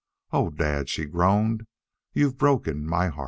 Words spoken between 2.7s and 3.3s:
my heart."